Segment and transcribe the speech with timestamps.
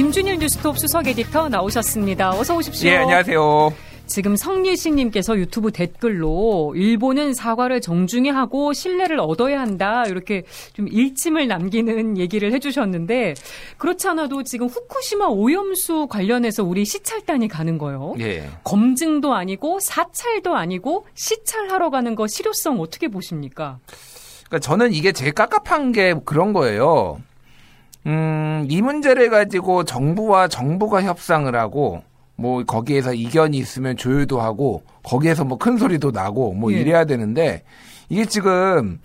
[0.00, 2.30] 김준일 뉴스톱 수석 에디터 나오셨습니다.
[2.30, 2.88] 어서 오십시오.
[2.88, 3.70] 예, 안녕하세요.
[4.06, 12.16] 지금 성예식님께서 유튜브 댓글로 일본은 사과를 정중히 하고 신뢰를 얻어야 한다 이렇게 좀 일침을 남기는
[12.16, 13.34] 얘기를 해주셨는데
[13.76, 18.14] 그렇지 않아도 지금 후쿠시마 오염수 관련해서 우리 시찰단이 가는 거요.
[18.20, 18.48] 예.
[18.64, 23.80] 검증도 아니고 사찰도 아니고 시찰하러 가는 거 실효성 어떻게 보십니까?
[24.48, 27.20] 그러니까 저는 이게 제일 깝깝한 게 그런 거예요.
[28.06, 32.02] 음, 이 문제를 가지고 정부와 정부가 협상을 하고
[32.36, 36.78] 뭐 거기에서 이견이 있으면 조율도 하고 거기에서 뭐 큰 소리도 나고 뭐 예.
[36.80, 37.62] 이래야 되는데
[38.08, 38.98] 이게 지금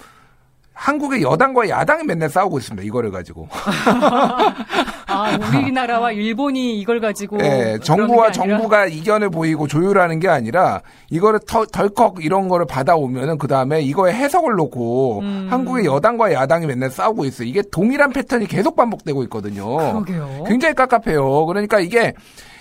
[0.76, 2.86] 한국의 여당과 야당이 맨날 싸우고 있습니다.
[2.86, 3.48] 이거를 가지고.
[5.08, 7.38] 아, 우리나라와 일본이 이걸 가지고.
[7.38, 13.48] 네, 정부와 정부가 이견을 보이고 조율하는 게 아니라 이거를 터, 덜컥 이런 거를 받아오면은 그
[13.48, 15.48] 다음에 이거에 해석을 놓고 음.
[15.50, 17.48] 한국의 여당과 야당이 맨날 싸우고 있어요.
[17.48, 19.78] 이게 동일한 패턴이 계속 반복되고 있거든요.
[19.78, 20.44] 그러게요.
[20.46, 21.46] 굉장히 깝깝해요.
[21.46, 22.14] 그러니까 이게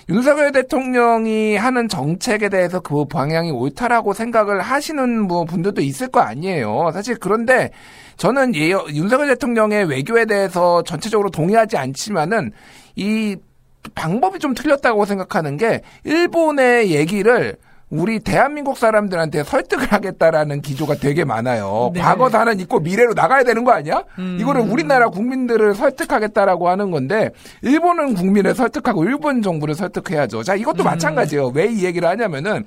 [0.07, 6.91] 윤석열 대통령이 하는 정책에 대해서 그 방향이 옳다라고 생각을 하시는 뭐 분들도 있을 거 아니에요.
[6.93, 7.71] 사실 그런데
[8.17, 12.51] 저는 예, 윤석열 대통령의 외교에 대해서 전체적으로 동의하지 않지만은
[12.95, 13.35] 이
[13.95, 17.57] 방법이 좀 틀렸다고 생각하는 게 일본의 얘기를
[17.91, 21.91] 우리 대한민국 사람들한테 설득을 하겠다라는 기조가 되게 많아요.
[21.93, 22.01] 네.
[22.01, 24.03] 과거 사는 있고 미래로 나가야 되는 거 아니야?
[24.17, 24.37] 음.
[24.39, 27.29] 이거를 우리나라 국민들을 설득하겠다라고 하는 건데
[27.61, 30.43] 일본은 국민을 설득하고 일본 정부를 설득해야죠.
[30.43, 30.85] 자, 이것도 음.
[30.85, 31.51] 마찬가지예요.
[31.53, 32.63] 왜 이 얘기를 하냐면은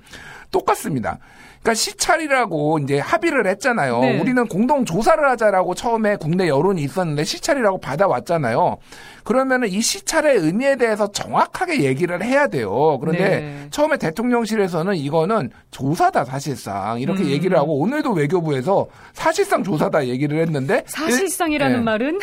[0.50, 1.18] 똑같습니다.
[1.60, 4.00] 그러니까 시찰이라고 이제 합의를 했잖아요.
[4.00, 4.20] 네.
[4.20, 8.78] 우리는 공동 조사를 하자라고 처음에 국내 여론이 있었는데 시찰이라고 받아왔잖아요.
[9.24, 12.98] 그러면은 이 시찰의 의미에 대해서 정확하게 얘기를 해야 돼요.
[12.98, 13.66] 그런데 네.
[13.70, 17.28] 처음에 대통령실에서는 이거는 조사다 사실상 이렇게 음.
[17.28, 21.84] 얘기를 하고 오늘도 외교부에서 사실상 조사다 얘기를 했는데 사실상이라는 일, 네.
[21.84, 22.18] 말은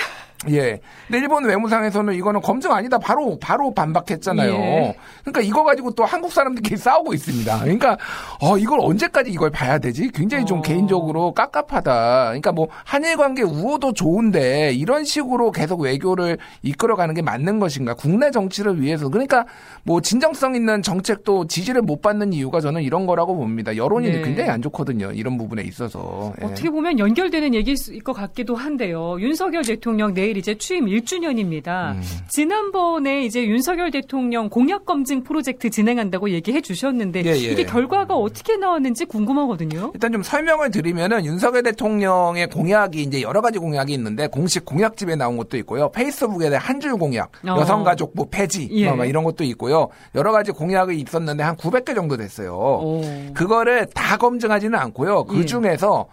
[0.49, 0.79] 예.
[1.07, 2.97] 근데 일본 외무상에서는 이거는 검증 아니다.
[2.97, 4.53] 바로, 바로 반박했잖아요.
[4.53, 4.95] 예.
[5.21, 7.59] 그러니까 이거 가지고 또 한국 사람들끼리 싸우고 있습니다.
[7.61, 7.97] 그러니까,
[8.41, 10.09] 어, 이걸 언제까지 이걸 봐야 되지?
[10.09, 10.61] 굉장히 좀 어.
[10.61, 12.25] 개인적으로 깝깝하다.
[12.25, 17.95] 그러니까 뭐, 한일 관계 우호도 좋은데, 이런 식으로 계속 외교를 이끌어가는 게 맞는 것인가?
[17.95, 19.09] 국내 정치를 위해서.
[19.09, 19.45] 그러니까,
[19.83, 23.75] 뭐, 진정성 있는 정책도 지지를 못 받는 이유가 저는 이런 거라고 봅니다.
[23.75, 24.21] 여론이 네.
[24.21, 25.11] 굉장히 안 좋거든요.
[25.13, 26.33] 이런 부분에 있어서.
[26.41, 26.45] 예.
[26.45, 29.17] 어떻게 보면 연결되는 얘기일 것 같기도 한데요.
[29.19, 31.93] 윤석열 대통령 내일 내일 이제 취임 1주년입니다.
[31.93, 32.01] 음.
[32.27, 37.35] 지난번에 이제 윤석열 대통령 공약 검증 프로젝트 진행한다고 얘기해 주셨는데 예, 예.
[37.35, 39.91] 이게 결과가 어떻게 나왔는지 궁금하거든요.
[39.93, 45.37] 일단 좀 설명을 드리면은 윤석열 대통령의 공약이 이제 여러 가지 공약이 있는데 공식 공약집에 나온
[45.37, 45.89] 것도 있고요.
[45.91, 47.57] 페이스북에 대한 한줄 공약, 어.
[47.59, 48.91] 여성가족부 폐지 예.
[48.91, 49.89] 뭐 이런 것도 있고요.
[50.13, 52.55] 여러 가지 공약이 있었는데 한 900개 정도 됐어요.
[52.55, 53.01] 오.
[53.33, 55.25] 그거를 다 검증하지는 않고요.
[55.25, 55.45] 그 예.
[55.45, 56.07] 중에서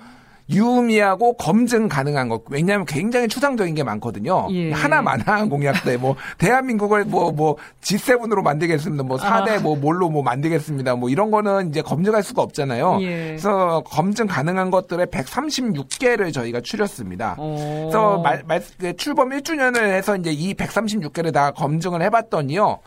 [0.50, 2.42] 유의미하고 검증 가능한 것.
[2.50, 4.48] 왜냐하면 굉장히 추상적인 게 많거든요.
[4.50, 4.72] 예.
[4.72, 9.04] 하나만한 공약 때, 뭐, 대한민국을 뭐, 뭐, G7으로 만들겠습니다.
[9.04, 9.60] 뭐, 4대 아.
[9.60, 10.96] 뭐, 뭘로 뭐 만들겠습니다.
[10.96, 12.98] 뭐, 이런 거는 이제 검증할 수가 없잖아요.
[13.02, 13.26] 예.
[13.28, 17.36] 그래서 검증 가능한 것들의 136개를 저희가 추렸습니다.
[17.38, 17.56] 오.
[17.56, 22.78] 그래서 말, 말, 그 출범 1주년을 해서 이제 이 136개를 다 검증을 해봤더니요.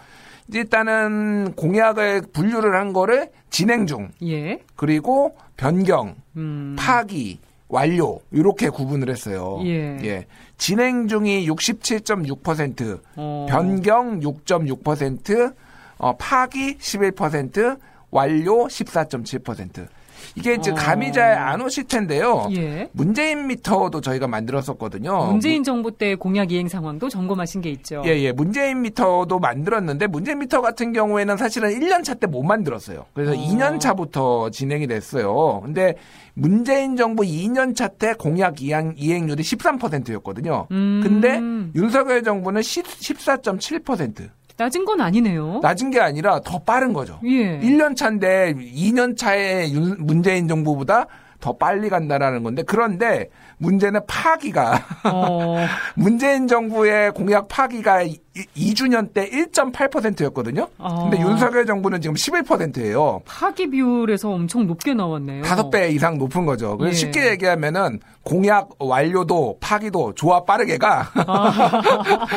[0.54, 4.60] 일단은 공약을 분류를 한 거를 진행 중, 예.
[4.76, 6.76] 그리고 변경, 음.
[6.78, 9.60] 파기, 완료 이렇게 구분을 했어요.
[9.66, 9.98] 예.
[10.04, 10.26] 예.
[10.58, 13.46] 진행 중이 67.6%, 어.
[13.50, 15.54] 변경 6.6%,
[15.98, 17.80] 어, 파기 11%,
[18.12, 19.88] 완료 14.7%.
[20.36, 20.74] 이게 이제 어.
[20.76, 22.48] 감이 잘 안 오실 텐데요.
[22.56, 22.90] 예.
[22.94, 25.26] 문재인 미터도 저희가 만들었었거든요.
[25.28, 28.02] 문재인 정부 때 공약 이행 상황도 점검하신 게 있죠.
[28.06, 28.32] 예, 예.
[28.32, 33.06] 문재인 미터도 만들었는데 문재인 미터 같은 경우에는 사실은 1년 차 때 못 만들었어요.
[33.14, 33.36] 그래서 어.
[33.36, 35.62] 2년 차부터 진행이 됐어요.
[35.64, 35.96] 근데
[36.34, 40.68] 문재인 정부 2년 차 때 공약 이행, 이행률이 13%였거든요.
[40.72, 41.02] 음.
[41.04, 41.40] 근데
[41.80, 44.30] 윤석열 정부는 10, 14.7%.
[44.58, 45.60] 낮은 건 아니네요.
[45.62, 47.20] 낮은 게 아니라 더 빠른 거죠.
[47.26, 47.60] 예.
[47.60, 49.68] 1년 차인데 2년 차에
[50.00, 51.08] 문재인 정부보다
[51.46, 53.30] 더 빨리 간다라는 건데 그런데
[53.60, 55.64] 문제는 파기가 어.
[55.94, 58.04] 문재인 정부의 공약 파기가
[58.58, 60.68] 2주년 때 1.8%였거든요.
[60.80, 61.08] 어.
[61.08, 63.22] 근데 윤석열 정부는 지금 11%예요.
[63.26, 65.44] 파기 비율에서 엄청 높게 나왔네요.
[65.44, 66.78] 5배 이상 높은 거죠.
[66.78, 67.00] 그래서 예.
[67.00, 71.82] 쉽게 얘기하면은 공약 완료도 파기도 좋아 빠르게가 아.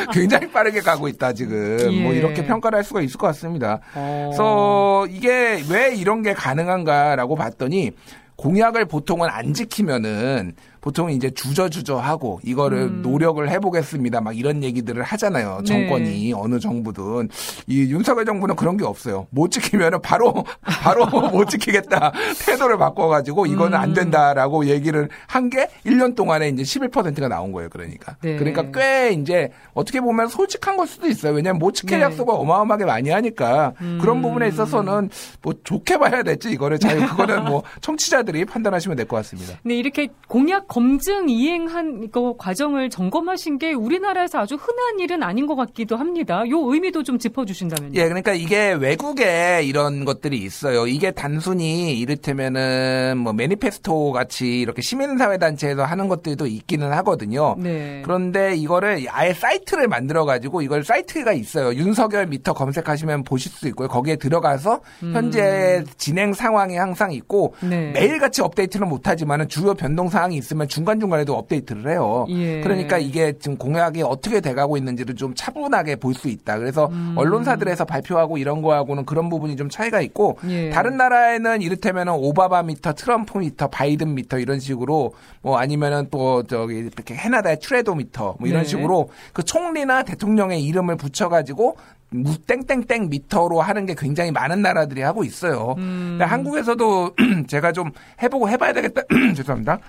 [0.13, 1.77] 굉장히 빠르게 가고 있다 지금.
[1.79, 2.03] 뭐 예.
[2.03, 3.79] 뭐 이렇게 평가를 할 수가 있을 것 같습니다.
[3.95, 4.29] 어.
[4.29, 7.91] 그래서 이게 왜 이런 게 가능한가라고 봤더니
[8.39, 13.01] 공약을 보통은 안 지키면은 보통 이제 주저주저하고 이거를 음.
[13.01, 14.21] 노력을 해보겠습니다.
[14.21, 15.61] 막 이런 얘기들을 하잖아요.
[15.65, 16.33] 정권이 네.
[16.33, 17.29] 어느 정부든
[17.67, 19.27] 이 윤석열 정부는 그런 게 없어요.
[19.29, 22.11] 못 지키면은 바로 바로 못 지키겠다
[22.45, 23.93] 태도를 바꿔가지고 이거는 안 음.
[23.93, 27.69] 된다라고 얘기를 한 게 1년 동안에 이제 11%가 나온 거예요.
[27.69, 28.35] 그러니까 네.
[28.35, 31.33] 그러니까 꽤 이제 어떻게 보면 솔직한 걸 수도 있어요.
[31.33, 32.03] 왜냐하면 못 지킬 네.
[32.03, 33.97] 약속을 어마어마하게 많이 하니까 음.
[33.99, 35.09] 그런 부분에 있어서는
[35.41, 39.55] 뭐 좋게 봐야 될지 이거를 잘 그거는 뭐 청취자들이 판단하시면 될 것 같습니다.
[39.63, 45.55] 네 이렇게 공약 검증 이행한 거 과정을 점검하신 게 우리나라에서 아주 흔한 일은 아닌 것
[45.55, 46.43] 같기도 합니다.
[46.47, 47.93] 요 의미도 좀 짚어주신다면요.
[47.95, 50.85] 예, 그러니까 이게 외국에 이런 것들이 있어요.
[50.85, 57.55] 이게 단순히 이를테면은 뭐 매니페스토 같이 이렇게 시민사회 단체에서 하는 것들도 있기는 하거든요.
[57.57, 58.03] 네.
[58.05, 61.73] 그런데 이거를 아예 사이트를 만들어 가지고 이걸 사이트가 있어요.
[61.73, 63.87] 윤석열 미터 검색하시면 보실 수 있고요.
[63.87, 65.13] 거기에 들어가서 음.
[65.15, 67.91] 현재 진행 상황이 항상 있고 네.
[67.91, 72.25] 매일같이 업데이트는 못하지만 주요 변동 사항이 있으면 중간 중간에도 업데이트를 해요.
[72.29, 72.61] 예.
[72.61, 76.57] 그러니까 이게 지금 공약이 어떻게 돼가고 있는지를 좀 차분하게 볼 수 있다.
[76.57, 77.13] 그래서 음.
[77.15, 80.69] 언론사들에서 발표하고 이런 거하고는 그런 부분이 좀 차이가 있고 예.
[80.69, 86.77] 다른 나라에는 이를테면은 오바마 미터, 트럼프 미터, 바이든 미터 이런 식으로 뭐 아니면은 또 저기
[86.79, 88.67] 이렇게 캐나다의 트뤼도 미터 뭐 이런 네.
[88.67, 91.77] 식으로 그 총리나 대통령의 이름을 붙여가지고
[92.11, 95.75] 뭐 땡땡땡 미터로 하는 게 굉장히 많은 나라들이 하고 있어요.
[95.77, 96.17] 음.
[96.21, 97.15] 한국에서도
[97.47, 97.91] 제가 좀
[98.21, 99.03] 해보고 해봐야 되겠다.
[99.35, 99.79] 죄송합니다.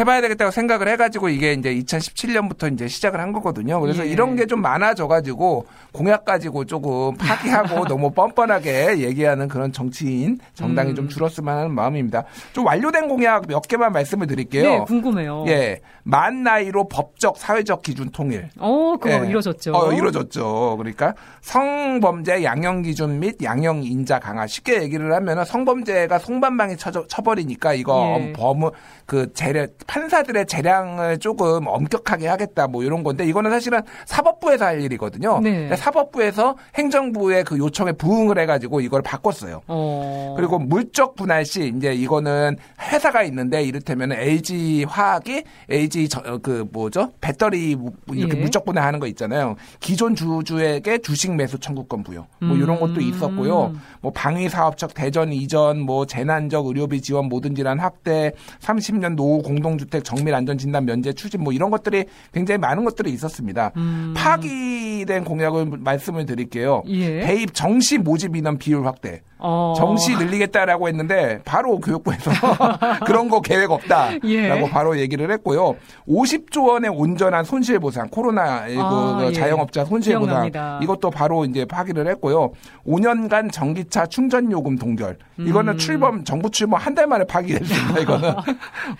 [0.00, 3.80] 해봐야 되겠다고 생각을 해가지고 이게 이제 2017년부터 이제 시작을 한 거거든요.
[3.80, 4.10] 그래서 예.
[4.10, 10.94] 이런 게 좀 많아져가지고 공약 가지고 조금 파기하고 너무 뻔뻔하게 얘기하는 그런 정치인 정당이 음.
[10.94, 12.24] 좀 줄었으면 하는 마음입니다.
[12.54, 14.62] 좀 완료된 공약 몇 개만 말씀을 드릴게요.
[14.62, 15.44] 네, 궁금해요.
[15.48, 15.80] 예.
[16.04, 18.48] 만 나이로 법적 사회적 기준 통일.
[18.58, 19.28] 어, 그거 예.
[19.28, 19.72] 이루어졌죠.
[19.76, 20.76] 어, 이루어졌죠.
[20.78, 21.12] 그러니까
[21.42, 24.46] 성범죄 양형 기준 및 양형 인자 강화.
[24.46, 28.32] 쉽게 얘기를 하면은 성범죄가 송반방에 쳐, 쳐버리니까 이거 예.
[28.32, 28.70] 범을
[29.04, 35.40] 그 재량 판사들의 재량을 조금 엄격하게 하겠다 뭐 이런 건데 이거는 사실은 사법부에서 할 일이거든요.
[35.40, 35.74] 네.
[35.74, 39.62] 사법부에서 행정부의 그 요청에 부응을 해가지고 이걸 바꿨어요.
[39.66, 40.34] 어.
[40.36, 46.68] 그리고 물적 분할 시 이제 이거는 회사가 있는데 이를테면 LG 화학이 LG 저, 어, 그
[46.70, 47.76] 뭐죠 배터리
[48.12, 48.40] 이렇게 예.
[48.40, 49.56] 물적 분할하는 거 있잖아요.
[49.80, 52.62] 기존 주주에게 주식 매수 청구권 부여 뭐 음.
[52.62, 53.72] 이런 것도 있었고요.
[54.02, 59.42] 뭐 방위 사업적 대전 이전 뭐 재난적 의료비 지원 모든 질환 확대 30 30년 노후
[59.42, 63.72] 공동 주택 정밀 안전 진단 면제 추진 뭐 이런 것들이 굉장히 많은 것들이 있었습니다.
[63.76, 64.14] 음.
[64.16, 66.82] 파기된 공약을 말씀을 드릴게요.
[66.86, 67.20] 예.
[67.20, 69.22] 대입 정시 모집 인원 비율 확대.
[69.38, 69.72] 어.
[69.76, 72.30] 정시 늘리겠다라고 했는데 바로 교육부에서
[73.06, 74.68] 그런 거 계획 없다라고 예.
[74.70, 75.76] 바로 얘기를 했고요.
[76.08, 79.32] 50조 원의 온전한 손실 보상 코로나 19 아, 그 예.
[79.32, 80.50] 자영업자 손실 보상
[80.82, 82.50] 이것도 바로 이제 파기를 했고요.
[82.86, 85.16] 5년간 전기차 충전 요금 동결.
[85.38, 85.78] 이거는 음.
[85.78, 88.00] 출범 정부 출범 한 달 만에 파기됐습니다.
[88.02, 88.34] 이거는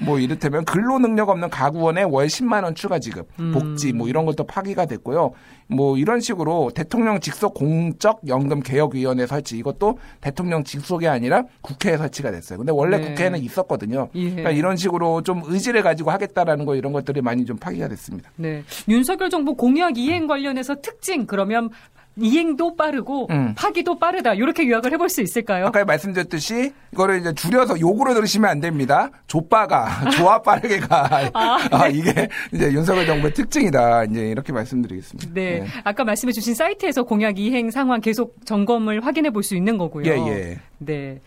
[0.05, 3.51] 뭐 이를테면 근로 능력 없는 가구원에 월 10만 원 추가 지급, 음.
[3.53, 5.33] 복지 뭐 이런 것도 파기가 됐고요.
[5.67, 9.99] 뭐 이런 식으로 대통령 직속 공적 연금 개혁 위원회 설치 이것도
[10.29, 12.59] 대통령 직속이 아니라 국회에 설치가 됐어요.
[12.59, 13.09] 근데 원래 네.
[13.09, 14.11] 국회에는 있었거든요.
[14.15, 14.29] 예.
[14.29, 18.31] 그러니까 이런 식으로 좀 의지를 가지고 하겠다라는 거 이런 것들이 많이 좀 파기가 됐습니다.
[18.37, 18.63] 네.
[18.89, 21.71] 윤석열 정부 공약 이행 관련해서 특징 그러면
[22.21, 23.55] 이행도 빠르고 음.
[23.57, 24.35] 파기도 빠르다.
[24.35, 25.67] 이렇게 요약을 해볼 수 있을까요?
[25.67, 29.11] 아까 말씀드렸듯이 이거를 이제 줄여서 욕으로 들으시면 안 됩니다.
[29.27, 31.09] 조빠가 좋아 빠르게 가.
[31.33, 34.05] 아, 아, 이게 이제 윤석열 정부의 특징이다.
[34.05, 35.31] 이제 이렇게 말씀드리겠습니다.
[35.35, 35.61] 네.
[35.61, 35.67] 네.
[35.85, 40.05] 아까 말씀해주신 사이트에서 공약 이행 상황 계속 점검을 확인해 볼 수 있는 거고요.
[40.05, 40.59] 예, 예.
[40.79, 41.21] 네.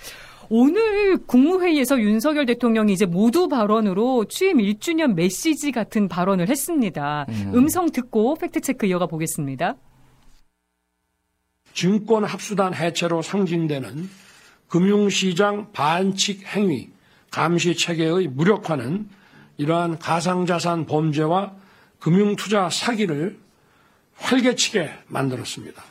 [0.49, 7.25] 오늘 국무회의에서 윤석열 대통령이 이제 모두 발언으로 취임 1주년 메시지 같은 발언을 했습니다.
[7.29, 7.69] 음.
[7.69, 9.75] 성 듣고 팩트체크 이어가 보겠습니다.
[11.73, 14.09] 증권 합수단 해체로 상징되는
[14.67, 16.89] 금융시장 반칙 행위,
[17.29, 19.09] 감시 체계의 무력화는
[19.57, 21.53] 이러한 가상자산 범죄와
[21.99, 23.37] 금융투자 사기를
[24.15, 25.83] 활개치게 만들었습니다.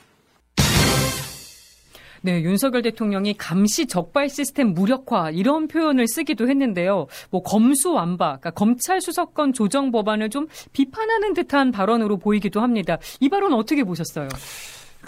[2.22, 7.06] 네, 윤석열 대통령이 감시 적발 시스템 무력화 이런 표현을 쓰기도 했는데요.
[7.30, 12.98] 뭐 검수 완박, 그러니까 검찰 수사권 조정 법안을 좀 비판하는 듯한 발언으로 보이기도 합니다.
[13.20, 14.28] 이 발언 어떻게 보셨어요?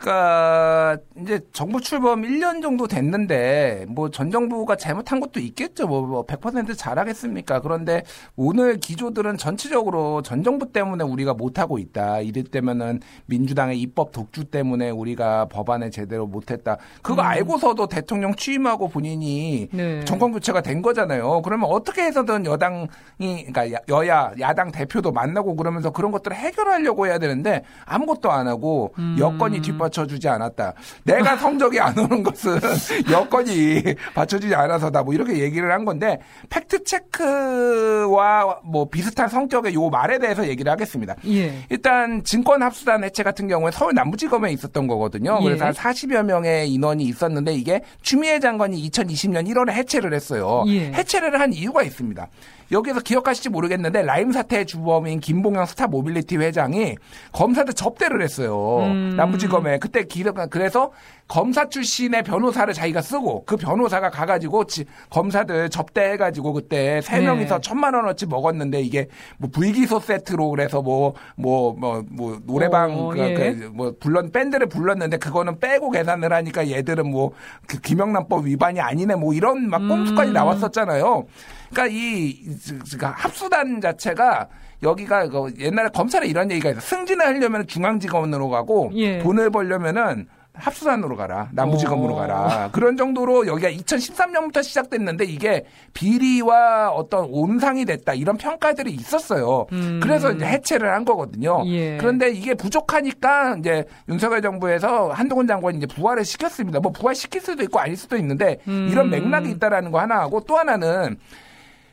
[0.03, 5.87] 그러니까 이제 정부 출범 1년 정도 됐는데 뭐 전 정부가 잘못한 것도 있겠죠.
[5.87, 7.61] 뭐, 100%뭐 잘하겠습니까?
[7.61, 8.03] 그런데
[8.37, 12.21] 오늘 기조들은 전체적으로 전 정부 때문에 우리가 못하고 있다.
[12.21, 16.77] 이럴 때면은 민주당의 입법 독주 때문에 우리가 법안을 제대로 못했다.
[17.01, 17.27] 그거 음.
[17.27, 20.05] 알고서도 대통령 취임하고 본인이 네.
[20.05, 21.41] 정권 교체가 된 거잖아요.
[21.43, 27.63] 그러면 어떻게 해서든 여당이 그러니까 여야 야당 대표도 만나고 그러면서 그런 것들을 해결하려고 해야 되는데
[27.87, 29.17] 아무것도 안 하고 음.
[29.19, 30.73] 여건이 뒷받 받쳐주지 않았다.
[31.05, 32.59] 내가 성적이 안 오는 것은
[33.11, 33.83] 여건이
[34.15, 35.03] 받쳐주지 않아서다.
[35.03, 36.19] 뭐 이렇게 얘기를 한 건데
[36.49, 41.15] 팩트 체크와 뭐 비슷한 성격의 요 말에 대해서 얘기를 하겠습니다.
[41.27, 41.53] 예.
[41.69, 45.39] 일단 증권 합수단 해체 같은 경우에 서울 남부지검에 있었던 거거든요.
[45.41, 45.45] 예.
[45.45, 50.65] 그래서 한 40여 명의 인원이 있었는데 이게 추미애 장관이 2020년 1월에 해체를 했어요.
[50.69, 50.93] 예.
[50.93, 52.27] 해체를 한 이유가 있습니다.
[52.73, 56.97] 여기서 기억하실지 모르겠는데 라임 사태의 주범인 김봉현 스타 모빌리티 회장이
[57.33, 58.79] 검사들 접대를 했어요.
[58.81, 59.15] 음.
[59.17, 60.93] 남부지검에 그때 기록 그래서
[61.27, 67.27] 검사 출신의 변호사를 자기가 쓰고 그 변호사가 가가지고 지, 검사들 접대해가지고 그때 세 네.
[67.27, 69.09] 명이서 천만 원어치 먹었는데 이게
[69.39, 73.35] 뭐 불기소 세트로 그래서 뭐 뭐 뭐뭐 뭐, 뭐 노래방 어, 그, 예.
[73.35, 77.33] 그, 뭐 불렀 밴드를 불렀는데 그거는 빼고 계산을 하니까 얘들은 뭐
[77.67, 80.35] 그 김영란법 위반이 아니네 뭐 이런 막 꼼수까지 음.
[80.35, 81.25] 나왔었잖아요.
[81.71, 82.37] 그러니까 이
[82.69, 84.49] 그러니까 합수단 자체가
[84.83, 86.81] 여기가 그 옛날에 검찰에 이런 얘기가 있어.
[86.81, 89.19] 승진을 하려면 중앙지검으로 가고 예.
[89.19, 91.49] 돈을 벌려면은 합수단으로 가라.
[91.53, 92.17] 남부지검으로 어.
[92.17, 92.71] 가라.
[92.73, 98.13] 그런 정도로 여기가 2013년부터 시작됐는데 이게 비리와 어떤 온상이 됐다.
[98.13, 99.67] 이런 평가들이 있었어요.
[99.73, 100.01] 음.
[100.03, 101.63] 그래서 이제 해체를 한 거거든요.
[101.67, 101.97] 예.
[101.97, 106.81] 그런데 이게 부족하니까 이제 윤석열 정부에서 한동훈 장관이 이제 부활을 시켰습니다.
[106.81, 108.89] 뭐 부활시킬 수도 있고 아닐 수도 있는데 음.
[108.91, 111.17] 이런 맥락이 있다라는 거 하나 하고 또 하나는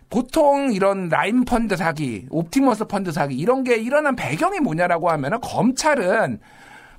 [0.09, 6.39] 보통 이런 라임 펀드 사기, 옵티머스 펀드 사기 이런 게 일어난 배경이 뭐냐라고 하면은 검찰은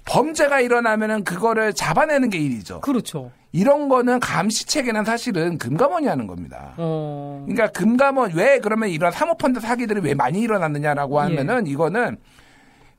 [0.05, 2.81] 범죄가 일어나면은 그거를 잡아내는 게 일이죠.
[2.81, 3.31] 그렇죠.
[3.53, 6.75] 이런 거는 감시 체계는 사실은 금감원이 하는 겁니다.
[6.77, 7.45] 어...
[7.47, 11.71] 그러니까 금감원 왜 그러면 이런 사모펀드 사기들이 왜 많이 일어났느냐라고 하면은 예.
[11.71, 12.17] 이거는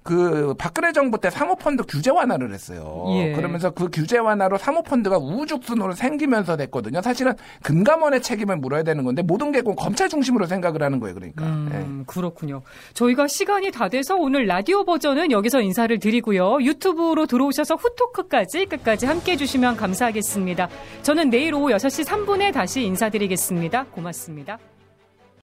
[0.03, 3.05] 그 박근혜 정부 때 사모펀드 규제 완화를 했어요.
[3.09, 3.33] 예.
[3.33, 7.01] 그러면서 그 규제 완화로 사모펀드가 우후죽순으로 생기면서 됐거든요.
[7.01, 11.13] 사실은 금감원의 책임을 물어야 되는 건데 모든 게 검찰 중심으로 생각을 하는 거예요.
[11.13, 11.45] 그러니까.
[11.45, 12.03] 음, 네.
[12.07, 12.61] 그렇군요.
[12.93, 16.57] 저희가 시간이 다 돼서 오늘 라디오 버전은 여기서 인사를 드리고요.
[16.61, 20.69] 유튜브로 들어오셔서 후토크까지 끝까지 함께 해주시면 감사하겠습니다.
[21.03, 23.85] 저는 내일 오후 6시 3분에 다시 인사드리겠습니다.
[23.91, 24.57] 고맙습니다.